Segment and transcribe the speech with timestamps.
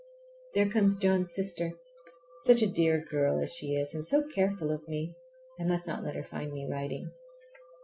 [0.55, 1.73] There comes John's sister.
[2.41, 5.13] Such a dear girl as she is, and so careful of me!
[5.59, 7.11] I must not let her find me writing.